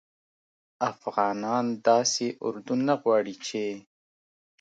افغانان 0.91 1.65
داسي 1.87 2.27
اردو 2.47 2.73
نه 2.87 2.95
غواړي 3.01 3.35
چې 3.47 3.63